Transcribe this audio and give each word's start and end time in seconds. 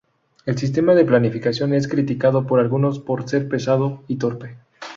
El 0.47 0.57
sistema 0.57 0.95
de 0.95 1.05
planificación 1.05 1.75
es 1.75 1.87
criticado 1.87 2.47
por 2.47 2.59
algunos 2.59 2.97
por 2.97 3.29
ser 3.29 3.47
pesado 3.47 4.01
y 4.07 4.15
torpe. 4.15 4.57